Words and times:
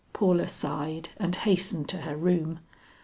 Paula 0.13 0.47
sighed 0.47 1.09
and 1.17 1.35
hastened 1.35 1.87
to 1.89 1.97
her 1.99 2.17
room. 2.17 2.57